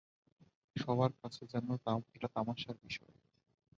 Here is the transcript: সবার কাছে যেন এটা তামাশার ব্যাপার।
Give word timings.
সবার 0.75 1.11
কাছে 1.21 1.43
যেন 1.45 1.67
এটা 2.15 2.27
তামাশার 2.35 2.75
ব্যাপার। 2.81 3.13